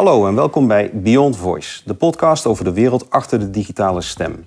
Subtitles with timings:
[0.00, 4.46] Hallo en welkom bij Beyond Voice, de podcast over de wereld achter de digitale stem.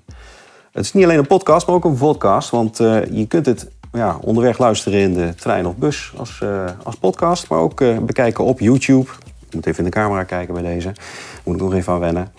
[0.71, 3.67] Het is niet alleen een podcast, maar ook een podcast, want uh, je kunt het
[3.91, 7.97] ja, onderweg luisteren in de trein of bus als, uh, als podcast, maar ook uh,
[7.97, 9.10] bekijken op YouTube.
[9.47, 10.92] Ik moet even in de camera kijken bij deze,
[11.44, 12.31] moet ik nog even aan wennen.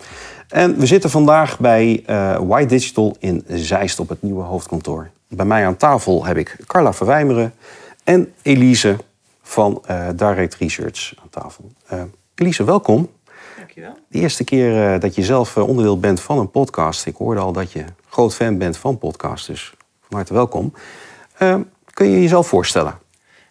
[0.48, 2.02] En we zitten vandaag bij
[2.46, 5.10] White Digital in Zeist op het nieuwe hoofdkantoor.
[5.28, 7.54] Bij mij aan tafel heb ik Carla Verwijmeren
[8.04, 8.96] en Elise
[9.46, 9.82] van
[10.14, 11.72] Direct Research aan tafel.
[12.34, 13.10] Elise, welkom.
[13.56, 13.98] Dankjewel.
[14.08, 17.06] De eerste keer dat je zelf onderdeel bent van een podcast.
[17.06, 20.72] Ik hoorde al dat je groot fan bent van podcasts, dus van harte welkom.
[21.38, 21.56] Uh,
[21.92, 22.98] kun je jezelf voorstellen?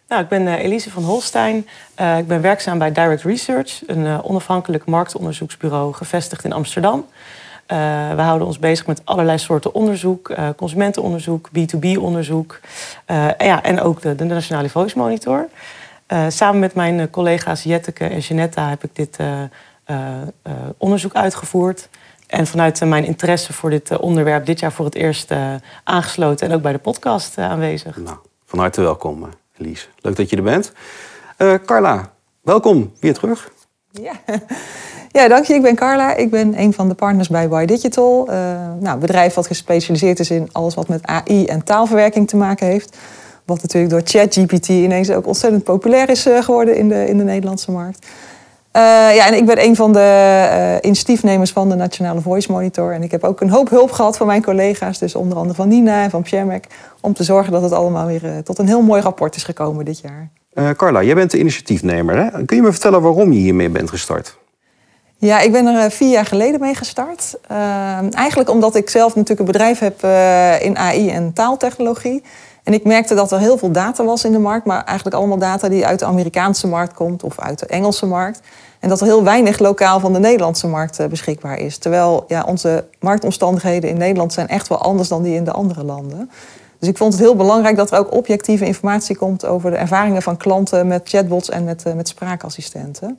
[0.08, 1.66] Nou, ik ben uh, Elise van Holstein.
[2.00, 7.06] Uh, ik ben werkzaam bij Direct Research, een onafhankelijk marktonderzoeksbureau gevestigd in Amsterdam.
[8.16, 12.60] we houden ons bezig met allerlei soorten onderzoek, consumentenonderzoek, B2B-onderzoek
[13.38, 15.48] ja, en ook de, de Nationale Voice Monitor.
[16.28, 19.16] Samen met mijn collega's Jetteke en Jeanetta heb ik dit
[20.78, 21.88] onderzoek uitgevoerd.
[22.26, 25.30] En vanuit mijn interesse voor dit onderwerp dit jaar voor het eerst
[25.84, 27.96] aangesloten en ook bij de podcast aanwezig.
[27.96, 29.86] Nou, van harte welkom, Elise.
[30.00, 30.72] Leuk dat je er bent.
[31.38, 33.50] Uh, Carla, welkom weer terug.
[33.90, 34.12] Ja.
[35.18, 35.54] ja, dank je.
[35.54, 36.14] Ik ben Carla.
[36.14, 38.26] Ik ben een van de partners bij Y Digital.
[38.28, 38.34] Uh,
[38.80, 42.66] nou, een bedrijf wat gespecialiseerd is in alles wat met AI en taalverwerking te maken
[42.66, 42.96] heeft.
[43.44, 47.70] Wat natuurlijk door ChatGPT ineens ook ontzettend populair is geworden in de, in de Nederlandse
[47.70, 48.06] markt.
[48.76, 48.82] Uh,
[49.14, 49.98] ja, en ik ben een van de
[50.50, 52.92] uh, initiatiefnemers van de Nationale Voice Monitor.
[52.92, 55.68] En ik heb ook een hoop hulp gehad van mijn collega's, dus onder andere van
[55.68, 56.66] Nina en van Piermek,
[57.00, 59.84] om te zorgen dat het allemaal weer uh, tot een heel mooi rapport is gekomen
[59.84, 60.28] dit jaar.
[60.76, 62.16] Carla, jij bent de initiatiefnemer.
[62.16, 62.44] Hè?
[62.44, 64.38] Kun je me vertellen waarom je hiermee bent gestart?
[65.16, 67.38] Ja, ik ben er vier jaar geleden mee gestart.
[68.10, 70.02] eigenlijk omdat ik zelf natuurlijk een bedrijf heb
[70.62, 72.22] in AI en taaltechnologie.
[72.64, 75.38] En ik merkte dat er heel veel data was in de markt, maar eigenlijk allemaal
[75.38, 78.40] data die uit de Amerikaanse markt komt of uit de Engelse markt.
[78.80, 81.78] En dat er heel weinig lokaal van de Nederlandse markt beschikbaar is.
[81.78, 85.84] Terwijl ja, onze marktomstandigheden in Nederland zijn echt wel anders dan die in de andere
[85.84, 86.30] landen.
[86.78, 90.22] Dus ik vond het heel belangrijk dat er ook objectieve informatie komt over de ervaringen
[90.22, 93.18] van klanten met chatbots en met, met spraakassistenten.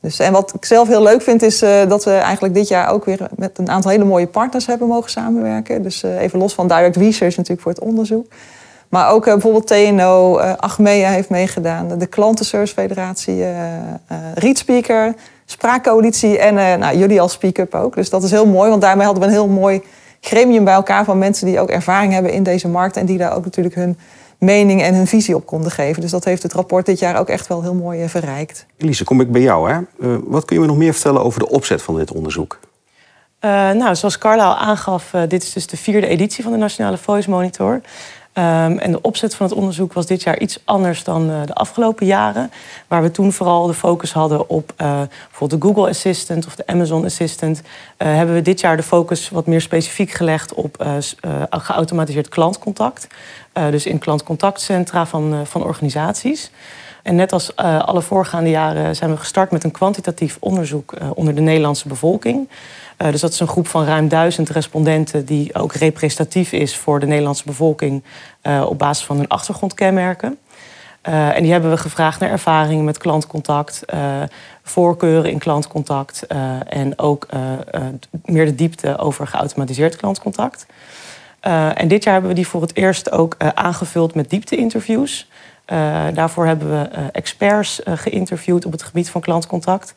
[0.00, 2.90] Dus, en wat ik zelf heel leuk vind, is uh, dat we eigenlijk dit jaar
[2.90, 5.82] ook weer met een aantal hele mooie partners hebben mogen samenwerken.
[5.82, 8.26] Dus even los van Direct Research natuurlijk voor het onderzoek.
[8.92, 13.46] Maar ook uh, bijvoorbeeld TNO, uh, Achmea heeft meegedaan, de Klantenservice Federatie, uh,
[14.34, 15.14] Readspeaker,
[15.44, 17.94] Spraakcoalitie en nou, jullie als Speak-up ook.
[17.94, 19.82] Dus dat is heel mooi, want daarmee hadden we een heel mooi
[20.20, 23.36] gremium bij elkaar van mensen die ook ervaring hebben in deze markt en die daar
[23.36, 23.98] ook natuurlijk hun
[24.38, 26.02] mening en hun visie op konden geven.
[26.02, 28.66] Dus dat heeft het rapport dit jaar ook echt wel heel mooi verrijkt.
[28.76, 29.70] Elise, kom ik bij jou.
[29.70, 29.80] Hè?
[30.24, 32.58] wat kun je me nog meer vertellen over de opzet van dit onderzoek?
[33.44, 36.58] Uh, nou, zoals Carla al aangaf, uh, dit is dus de vierde editie van de
[36.58, 37.80] Nationale Voice Monitor.
[38.34, 41.54] Um, en de opzet van het onderzoek was dit jaar iets anders dan uh, de
[41.54, 42.50] afgelopen jaren.
[42.88, 46.66] Waar we toen vooral de focus hadden op uh, bijvoorbeeld de Google Assistant of de
[46.66, 47.60] Amazon Assistant.
[47.60, 47.66] Uh,
[48.14, 50.86] hebben we dit jaar de focus wat meer specifiek gelegd op
[51.50, 53.06] geautomatiseerd klantcontact.
[53.52, 56.50] dus in klantcontactcentra van, van organisaties.
[57.02, 61.40] En net als alle voorgaande jaren zijn we gestart met een kwantitatief onderzoek onder de
[61.40, 62.48] Nederlandse bevolking.
[62.98, 67.00] Uh, dus dat is een groep van ruim duizend respondenten die ook representatief is voor
[67.00, 68.02] de Nederlandse bevolking
[68.66, 70.38] op basis van hun achtergrondkenmerken.
[71.02, 73.84] En die hebben we gevraagd naar ervaringen met klantcontact,
[74.62, 76.26] voorkeuren in klantcontact
[76.66, 77.26] en ook
[78.24, 80.66] meer de diepte over geautomatiseerd klantcontact.
[81.74, 85.28] en dit jaar hebben we die voor het eerst ook aangevuld met diepte-interviews.
[85.72, 89.94] Uh, daarvoor hebben we uh, experts uh, geïnterviewd op het gebied van klantcontact.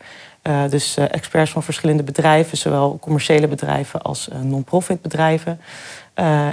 [0.70, 5.60] dus experts van verschillende bedrijven, zowel commerciële bedrijven als non-profit bedrijven.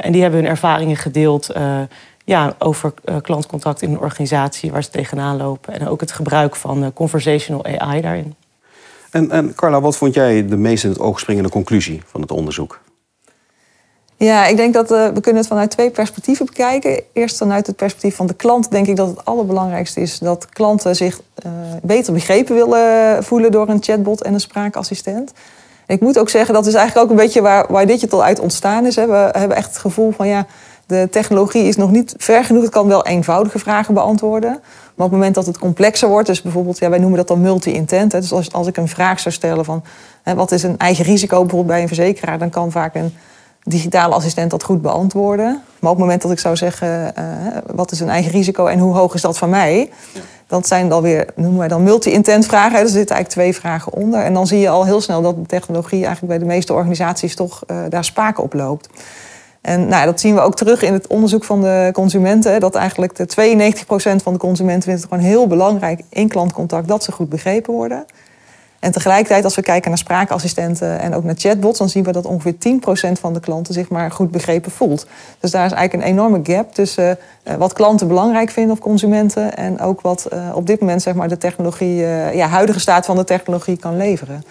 [0.00, 1.52] en die hebben hun ervaringen gedeeld
[2.24, 5.74] ja, over klantcontact in een organisatie waar ze tegenaan lopen.
[5.74, 8.34] En ook het gebruik van conversational AI daarin.
[9.10, 12.30] En, en Carla, wat vond jij de meest in het oog springende conclusie van het
[12.30, 12.80] onderzoek?
[14.24, 17.02] Ja, ik denk dat uh, we kunnen het vanuit twee perspectieven bekijken.
[17.12, 20.96] Eerst vanuit het perspectief van de klant denk ik dat het allerbelangrijkste is dat klanten
[20.96, 21.52] zich uh,
[21.82, 25.32] beter begrepen willen voelen door een chatbot en een spraakassistent.
[25.86, 28.86] ik moet ook zeggen, dat is eigenlijk ook een beetje waar, waar Digital uit ontstaan
[28.86, 28.94] is.
[28.94, 30.46] We hebben echt het gevoel van ja,
[30.86, 32.62] de technologie is nog niet ver genoeg.
[32.62, 34.50] Het kan wel eenvoudige vragen beantwoorden.
[34.50, 37.40] Maar op het moment dat het complexer wordt, dus bijvoorbeeld, ja, wij noemen dat dan
[37.40, 38.10] multi-intent.
[38.10, 39.82] Dus als, als ik een vraag zou stellen van
[40.22, 43.14] hè, wat is een eigen risico bijvoorbeeld bij een verzekeraar, dan kan vaak een
[43.64, 45.62] digitale assistent dat goed beantwoorden.
[45.78, 47.24] Maar op het moment dat ik zou zeggen, uh,
[47.66, 49.90] wat is een eigen risico en hoe hoog is dat van mij?
[50.46, 52.78] Dat zijn dan weer, noemen wij dan multi-intent vragen.
[52.78, 54.20] Er zitten eigenlijk twee vragen onder.
[54.20, 57.34] En dan zie je al heel snel dat de technologie eigenlijk bij de meeste organisaties
[57.34, 58.88] toch uh, daar spaken op loopt.
[59.60, 62.60] En nou, dat zien we ook terug in het onderzoek van de consumenten.
[62.60, 63.26] Dat eigenlijk de
[64.20, 67.72] 92% van de consumenten vindt het gewoon heel belangrijk in klantcontact dat ze goed begrepen
[67.72, 68.04] worden.
[68.82, 72.24] En tegelijkertijd, als we kijken naar spraakassistenten en ook naar chatbots, dan zien we dat
[72.24, 75.06] ongeveer 10% van de klanten zich maar goed begrepen voelt.
[75.40, 79.56] Dus daar is eigenlijk een enorme gap tussen uh, wat klanten belangrijk vinden of consumenten
[79.56, 83.06] en ook wat uh, op dit moment zeg maar, de technologie, uh, ja, huidige staat
[83.06, 84.44] van de technologie kan leveren.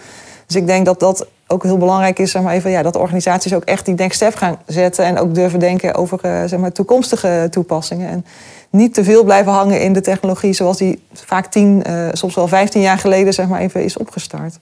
[0.46, 3.54] Dus ik denk dat dat ook heel belangrijk is, zeg maar even, ja, dat organisaties
[3.54, 8.08] ook echt die denkstep gaan zetten en ook durven denken over zeg maar, toekomstige toepassingen.
[8.08, 8.24] En
[8.72, 12.48] niet te veel blijven hangen in de technologie zoals die vaak tien, uh, soms wel
[12.48, 14.58] vijftien jaar geleden zeg maar even is opgestart.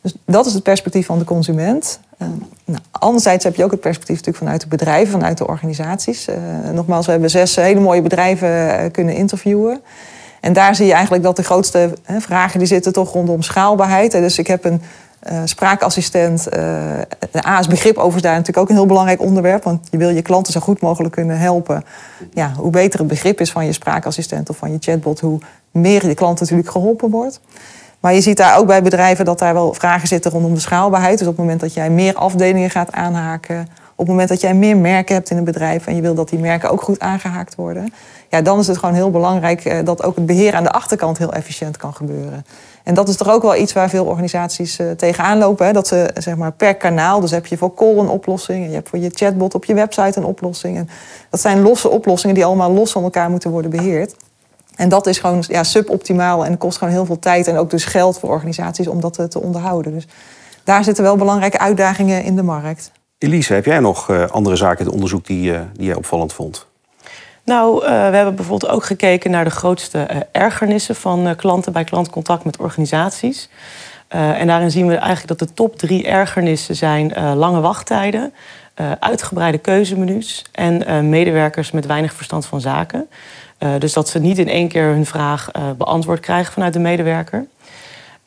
[0.00, 2.00] Dus dat is het perspectief van de consument.
[2.18, 2.28] Uh,
[2.64, 6.28] nou, anderzijds heb je ook het perspectief natuurlijk vanuit de bedrijven, vanuit de organisaties.
[6.28, 6.36] Uh,
[6.72, 9.82] nogmaals, we hebben zes hele mooie bedrijven kunnen interviewen.
[10.44, 14.12] En daar zie je eigenlijk dat de grootste vragen die zitten toch rondom schaalbaarheid.
[14.12, 14.82] Dus ik heb een
[15.32, 16.46] uh, spraakassistent.
[16.46, 16.52] Uh,
[17.30, 19.62] de A is begrip overigens daar natuurlijk ook een heel belangrijk onderwerp.
[19.62, 21.84] Want je wil je klanten zo goed mogelijk kunnen helpen.
[22.32, 25.38] Ja, hoe beter het begrip is van je spraakassistent of van je chatbot, hoe
[25.70, 27.40] meer je klant natuurlijk geholpen wordt.
[28.00, 31.18] Maar je ziet daar ook bij bedrijven dat daar wel vragen zitten rondom de schaalbaarheid.
[31.18, 34.54] Dus op het moment dat jij meer afdelingen gaat aanhaken, op het moment dat jij
[34.54, 37.54] meer merken hebt in een bedrijf en je wil dat die merken ook goed aangehaakt
[37.54, 37.92] worden,
[38.30, 41.18] ja, dan is het gewoon heel belangrijk uh, dat ook het beheer aan de achterkant
[41.18, 42.44] heel efficiënt kan gebeuren.
[42.84, 45.66] En dat is toch ook wel iets waar veel organisaties uh, tegenaan lopen.
[45.66, 45.72] Hè?
[45.72, 48.62] Dat ze zeg maar, per kanaal, dus heb je voor call een oplossing...
[48.62, 50.76] en je hebt voor je chatbot op je website een oplossing.
[50.76, 50.88] En
[51.30, 54.14] dat zijn losse oplossingen die allemaal los van elkaar moeten worden beheerd.
[54.76, 57.46] En dat is gewoon ja, suboptimaal en kost gewoon heel veel tijd...
[57.46, 59.92] en ook dus geld voor organisaties om dat uh, te onderhouden.
[59.92, 60.06] Dus
[60.64, 62.90] daar zitten wel belangrijke uitdagingen in de markt.
[63.18, 66.66] Elise, heb jij nog uh, andere zaken in het onderzoek die, die jij opvallend vond?
[67.44, 72.44] Nou, uh, we hebben bijvoorbeeld ook gekeken naar de grootste ergernissen van klanten bij klantcontact
[72.44, 73.48] met organisaties.
[74.08, 78.32] en daarin zien we eigenlijk dat de top drie ergernissen zijn lange wachttijden,
[78.98, 83.08] uitgebreide keuzemenu's en medewerkers met weinig verstand van zaken.
[83.78, 87.46] dus dat ze niet in één keer hun vraag beantwoord krijgen vanuit de medewerker.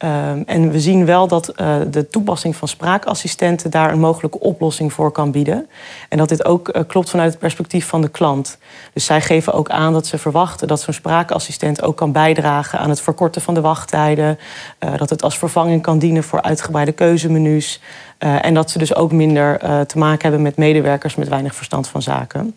[0.03, 4.93] Um, en we zien wel dat uh, de toepassing van spraakassistenten daar een mogelijke oplossing
[4.93, 5.67] voor kan bieden.
[6.09, 8.57] En dat dit ook uh, klopt vanuit het perspectief van de klant.
[8.93, 12.89] Dus zij geven ook aan dat ze verwachten dat zo'n spraakassistent ook kan bijdragen aan
[12.89, 14.39] het verkorten van de wachttijden.
[14.79, 17.79] Uh, dat het als vervanging kan dienen voor uitgebreide keuzemenu's.
[18.17, 22.01] en dat ze dus ook minder te maken hebben met medewerkers met weinig verstand van
[22.01, 22.55] zaken.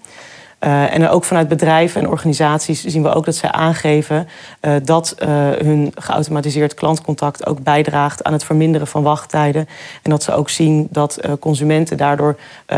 [0.65, 4.29] Uh, en ook vanuit bedrijven en organisaties zien we ook dat zij aangeven
[4.61, 9.69] uh, dat uh, hun geautomatiseerd klantcontact ook bijdraagt aan het verminderen van wachttijden.
[10.03, 12.37] En dat ze ook zien dat consumenten daardoor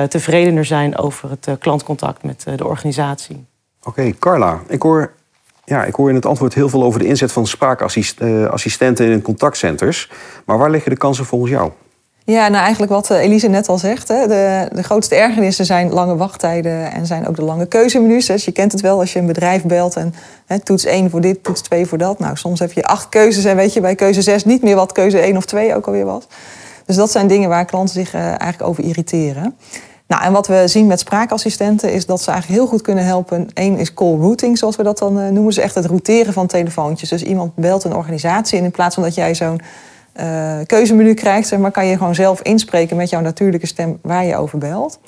[0.09, 3.45] tevredener zijn over het klantcontact met de organisatie.
[3.83, 5.13] Oké, Carla, ik hoor,
[5.65, 10.11] ja, ik hoor in het antwoord heel veel over de inzet van spraakassistenten in contactcenters.
[10.45, 11.71] Maar waar liggen de kansen volgens jou?
[12.25, 14.09] Ja, nou eigenlijk wat eh, Elise net al zegt.
[14.09, 14.27] Hè.
[14.27, 18.27] De, de grootste ergernissen zijn lange wachttijden en zijn ook de lange keuzemenu's.
[18.27, 20.15] Dus je kent het wel als je een bedrijf belt en
[20.47, 22.19] hè, toets 1 voor dit, toets 2 voor dat.
[22.19, 24.93] Nou, soms heb je acht keuzes en weet je bij keuze 6 niet meer wat
[24.93, 26.27] keuze 1 of 2 ook alweer was.
[26.87, 29.57] Dus dat zijn dingen waar klanten zich uh, eigenlijk over irriteren.
[30.07, 33.49] Nou, en wat we zien met spraakassistenten is dat ze eigenlijk heel goed kunnen helpen.
[33.55, 35.45] Eén is call routing, zoals we dat dan uh, noemen.
[35.45, 37.09] Dus echt het routeren van telefoontjes.
[37.09, 39.61] Dus iemand belt een organisatie en in plaats van dat jij zo'n
[40.21, 44.25] uh, keuzemenu krijgt, zeg maar, kan je gewoon zelf inspreken met jouw natuurlijke stem waar
[44.25, 44.99] je over belt.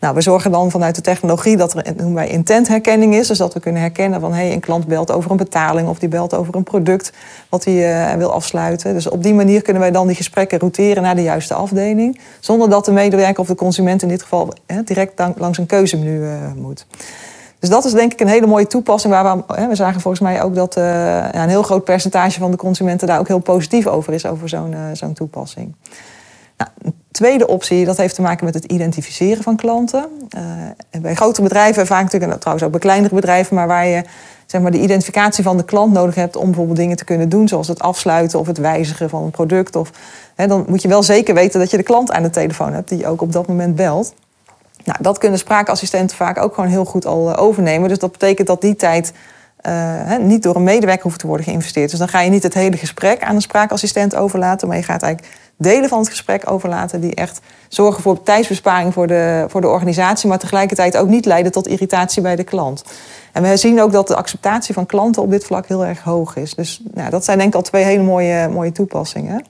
[0.00, 3.26] Nou, we zorgen dan vanuit de technologie dat er noemen wij intentherkenning is.
[3.26, 6.08] Dus dat we kunnen herkennen van hey, een klant belt over een betaling of die
[6.08, 7.12] belt over een product
[7.48, 8.94] wat hij uh, wil afsluiten.
[8.94, 12.20] Dus op die manier kunnen wij dan die gesprekken routeren naar de juiste afdeling.
[12.40, 14.52] Zonder dat de medewerker of de consument in dit geval
[14.84, 16.26] direct langs een keuzemenu
[16.56, 16.86] moet.
[17.62, 19.12] Dus dat is denk ik een hele mooie toepassing.
[19.12, 22.56] Waar we, we zagen volgens mij ook dat ja, een heel groot percentage van de
[22.56, 25.74] consumenten daar ook heel positief over is, over zo'n uh, zo'n toepassing.
[26.56, 30.06] Nou, een tweede optie, dat heeft te maken met het identificeren van klanten.
[30.36, 34.04] Uh, bij grote bedrijven, vaak natuurlijk, en trouwens ook bij kleinere bedrijven, maar waar je
[34.46, 37.48] zeg maar, de identificatie van de klant nodig hebt om bijvoorbeeld dingen te kunnen doen,
[37.48, 39.76] zoals het afsluiten of het wijzigen van een product.
[39.76, 39.90] Of,
[40.34, 42.88] hè, dan moet je wel zeker weten dat je de klant aan de telefoon hebt
[42.88, 44.14] die ook op dat moment belt.
[44.84, 47.88] Nou, dat kunnen spraakassistenten vaak ook gewoon heel goed al eh, overnemen.
[47.88, 49.12] Dus dat betekent dat die tijd
[49.66, 51.90] uh, niet door een medewerker hoeft te worden geïnvesteerd.
[51.90, 55.02] Dus dan ga je niet het hele gesprek aan een spraakassistent overlaten, maar je gaat
[55.02, 59.68] eigenlijk delen van het gesprek overlaten die echt zorgen voor tijdsbesparing voor de, voor de
[59.68, 62.84] organisatie, maar tegelijkertijd ook niet leiden tot irritatie bij de klant.
[63.32, 66.36] En we zien ook dat de acceptatie van klanten op dit vlak heel erg hoog
[66.36, 66.54] is.
[66.54, 69.44] Dus nou, dat zijn denk ik al twee hele mooie, mooie toepassingen.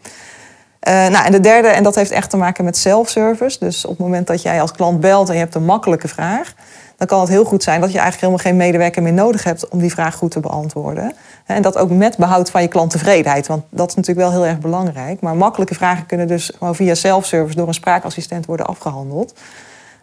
[0.88, 3.58] Uh, nou, en de derde, en dat heeft echt te maken met self-service.
[3.58, 6.54] Dus op het moment dat jij als klant belt en je hebt een makkelijke vraag,
[6.96, 9.68] dan kan het heel goed zijn dat je eigenlijk helemaal geen medewerker meer nodig hebt
[9.68, 11.12] om die vraag goed te beantwoorden.
[11.46, 14.58] En dat ook met behoud van je klanttevredenheid, want dat is natuurlijk wel heel erg
[14.58, 15.20] belangrijk.
[15.20, 19.34] Maar makkelijke vragen kunnen dus gewoon via self-service door een spraakassistent worden afgehandeld.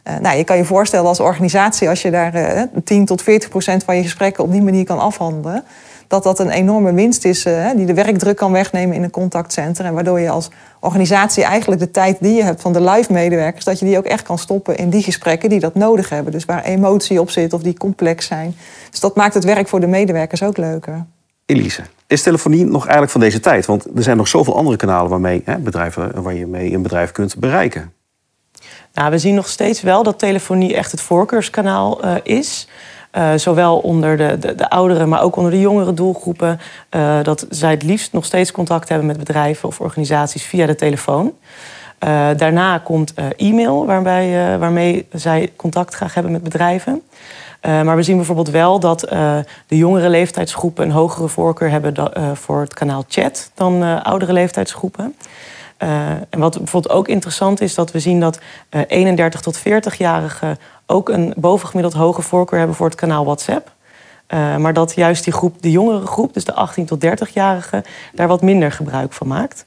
[0.04, 3.50] Uh, nou, je kan je voorstellen als organisatie, als je daar uh, 10 tot 40
[3.50, 5.64] procent van je gesprekken op die manier kan afhandelen,
[6.10, 9.86] dat dat een enorme winst is uh, die de werkdruk kan wegnemen in een contactcenter.
[9.86, 10.50] En waardoor je als
[10.80, 14.06] organisatie eigenlijk de tijd die je hebt van de live medewerkers, dat je die ook
[14.06, 16.32] echt kan stoppen in die gesprekken die dat nodig hebben.
[16.32, 18.56] Dus waar emotie op zit of die complex zijn.
[18.90, 21.06] Dus dat maakt het werk voor de medewerkers ook leuker.
[21.46, 23.66] Elise, is telefonie nog eigenlijk van deze tijd?
[23.66, 27.12] Want er zijn nog zoveel andere kanalen waarmee, hè, bedrijven, waar je mee een bedrijf
[27.12, 27.94] kunt bereiken.
[28.94, 32.68] Nou, we zien nog steeds wel dat telefonie echt het voorkeurskanaal uh, is.
[33.18, 36.60] Uh, zowel onder de, de, de, oudere, maar ook onder de jongere doelgroepen.
[36.92, 40.76] Uh, dat zij het liefst nog steeds contact hebben met bedrijven of organisaties via de
[40.76, 41.34] telefoon.
[42.38, 47.02] daarna komt e-mail, waarbij, waarmee zij contact graag hebben met bedrijven.
[47.62, 49.00] Maar we zien bijvoorbeeld wel dat
[49.68, 51.94] de jongere leeftijdsgroepen een hogere voorkeur hebben
[52.38, 55.16] voor het kanaal chat dan oudere leeftijdsgroepen.
[55.80, 58.40] En wat bijvoorbeeld ook interessant is, dat we zien dat
[58.88, 63.72] 31 tot 40-jarigen ook een bovengemiddeld hoge voorkeur hebben voor het kanaal WhatsApp.
[64.34, 68.28] Uh, maar dat juist die groep, de jongere groep, dus de 18 tot 30-jarigen, daar
[68.28, 69.66] wat minder gebruik van maakt.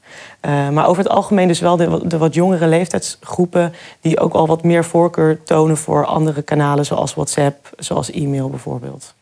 [0.71, 4.63] Maar over het algemeen dus wel de, de, wat jongere leeftijdsgroepen die ook al wat
[4.63, 9.13] meer voorkeur tonen voor andere kanalen zoals WhatsApp, zoals e-mail bijvoorbeeld.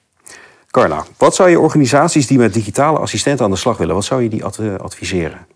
[0.71, 4.23] Carla, wat zou je organisaties die met digitale assistenten aan de slag willen, wat zou
[4.23, 4.45] je die
[4.77, 5.47] adviseren?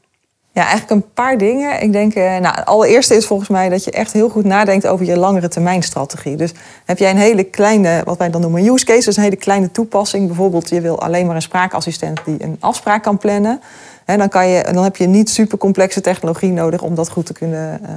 [0.56, 1.82] Ja, eigenlijk een paar dingen.
[1.82, 4.88] Ik denk, eh, nou, het allereerste is volgens mij dat je echt heel goed nadenkt
[4.88, 6.36] over je langere termijn strategie.
[6.36, 6.52] Dus
[6.86, 9.72] heb jij een hele kleine, wat wij dan noemen use case, dus een hele kleine
[9.72, 10.28] toepassing.
[10.28, 13.62] Bijvoorbeeld, je wil alleen maar een spraakassistent die een afspraak kan plannen.
[14.06, 17.26] En dan, kan je, dan heb je niet super complexe technologie nodig om dat goed
[17.26, 17.90] te kunnen uh,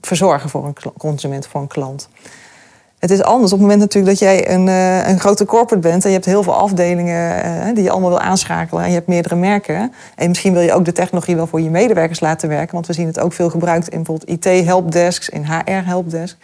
[0.00, 2.08] verzorgen voor een consument, voor een klant.
[2.98, 6.02] Het is anders op het moment natuurlijk dat jij een, uh, een grote corporate bent
[6.02, 9.06] en je hebt heel veel afdelingen uh, die je allemaal wil aanschakelen en je hebt
[9.06, 9.92] meerdere merken.
[10.14, 12.92] En misschien wil je ook de technologie wel voor je medewerkers laten werken, want we
[12.92, 16.36] zien het ook veel gebruikt in bijvoorbeeld IT-helpdesks, in HR-helpdesk.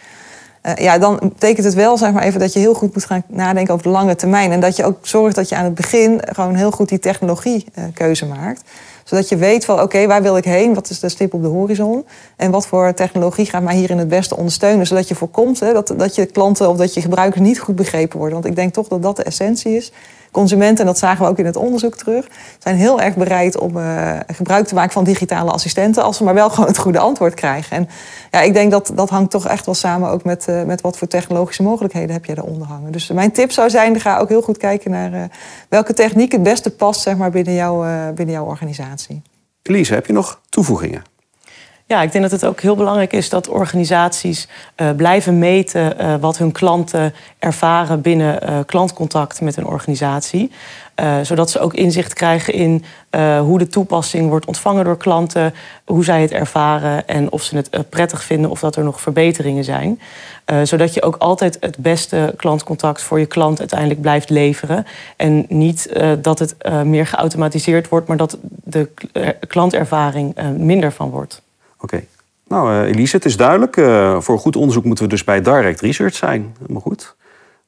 [0.63, 3.23] Uh, ja, dan betekent het wel zeg maar even dat je heel goed moet gaan
[3.27, 4.51] nadenken over de lange termijn.
[4.51, 8.25] En dat je ook zorgt dat je aan het begin gewoon heel goed die technologiekeuze
[8.25, 8.61] maakt
[9.05, 10.73] zodat je weet van oké, waar wil ik heen?
[10.73, 12.05] Wat is de stip op de horizon?
[12.35, 14.87] En wat voor technologie gaat mij hierin het beste ondersteunen?
[14.87, 18.17] Zodat je voorkomt hè, dat, dat je klanten of dat je gebruikers niet goed begrepen
[18.17, 18.35] worden.
[18.35, 19.91] Want ik denk toch dat dat de essentie is
[20.35, 22.27] consumenten, en dat zagen we ook in het onderzoek terug,
[22.59, 26.33] zijn heel erg bereid om uh, gebruik te maken van digitale assistenten, als ze maar
[26.33, 27.77] wel gewoon het goede antwoord krijgen.
[27.77, 27.89] En
[28.31, 30.97] ja, ik denk dat dat hangt toch echt wel samen ook met, uh, met wat
[30.97, 32.91] voor technologische mogelijkheden heb je eronder hangen.
[32.91, 35.23] Dus mijn tip zou zijn, ga ook heel goed kijken naar uh,
[35.69, 39.21] welke techniek het beste past zeg maar, binnen, jou, binnen jouw organisatie.
[39.61, 41.14] Elise, heb je nog toevoegingen?
[41.87, 46.15] Ja, ik denk dat het ook heel belangrijk is dat organisaties uh, blijven meten uh,
[46.19, 50.51] wat hun klanten ervaren binnen uh, klantcontact met een organisatie.
[51.21, 52.83] zodat ze ook inzicht krijgen in
[53.39, 55.53] hoe de toepassing wordt ontvangen door klanten,
[55.85, 59.63] hoe zij het ervaren en of ze het prettig vinden of dat er nog verbeteringen
[59.63, 59.99] zijn.
[60.63, 64.85] zodat je ook altijd het beste klantcontact voor je klant uiteindelijk blijft leveren.
[65.15, 65.89] En niet
[66.21, 68.89] dat het meer geautomatiseerd wordt, maar dat de
[69.47, 71.43] klantervaring minder van wordt.
[71.85, 72.03] Oké.
[72.47, 73.77] Nou, uh, Elise, het is duidelijk.
[73.77, 76.55] Uh, voor goed onderzoek moeten we dus bij Direct Research zijn.
[76.67, 77.15] Maar goed.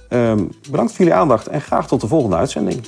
[0.08, 2.84] Ehm, bedankt voor jullie aandacht en graag tot de volgende uitzending.